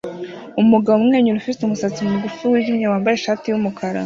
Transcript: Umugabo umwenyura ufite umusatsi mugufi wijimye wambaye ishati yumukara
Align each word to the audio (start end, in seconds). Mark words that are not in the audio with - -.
Umugabo 0.61 0.97
umwenyura 0.99 1.37
ufite 1.39 1.61
umusatsi 1.63 1.99
mugufi 2.09 2.43
wijimye 2.51 2.85
wambaye 2.91 3.15
ishati 3.17 3.45
yumukara 3.47 3.99